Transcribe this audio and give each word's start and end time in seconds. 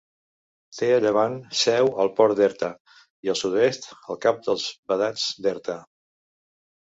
Té 0.75 0.87
a 0.93 1.01
llevant 1.01 1.33
seu 1.63 1.89
el 2.03 2.09
Port 2.19 2.39
d'Erta, 2.39 2.69
i 3.27 3.31
al 3.33 3.37
sud-oest 3.41 3.87
el 4.15 4.19
Cap 4.27 4.41
dels 4.47 4.65
Vedats 4.93 5.27
d'Erta. 5.47 5.77